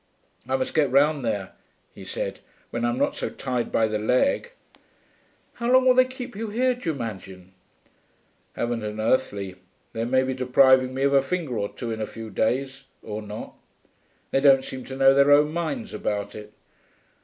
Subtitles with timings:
[0.49, 1.51] 'I must get round there,'
[1.93, 2.39] he said,
[2.71, 4.49] 'when I'm not so tied by the leg.'
[5.53, 7.51] 'How long will they keep you here, d'you imagine?'
[8.55, 9.57] 'Haven't an earthly.
[9.93, 12.85] They may be depriving me of a finger or two in a few days.
[13.03, 13.53] Or not.
[14.31, 16.51] They don't seem to know their own minds about it.'